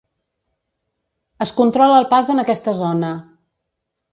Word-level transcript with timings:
Es 1.47 1.53
controla 1.59 1.99
el 2.05 2.09
pas 2.15 2.33
en 2.35 2.45
aquesta 2.45 2.77
zona. 2.81 3.13